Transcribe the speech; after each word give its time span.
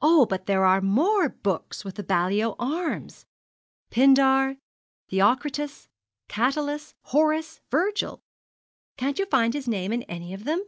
'Oh, 0.00 0.24
but 0.24 0.44
here 0.48 0.64
are 0.64 0.80
more 0.80 1.28
books 1.28 1.84
with 1.84 1.96
the 1.96 2.02
Balliol 2.02 2.56
arms 2.58 3.26
Pindar, 3.90 4.56
Theocritus, 5.10 5.90
Catullus, 6.26 6.94
Horace, 7.02 7.60
Virgil.' 7.70 8.22
'Can't 8.96 9.18
you 9.18 9.26
find 9.26 9.52
his 9.52 9.68
name 9.68 9.92
in 9.92 10.04
any 10.04 10.32
of 10.32 10.44
them?' 10.44 10.64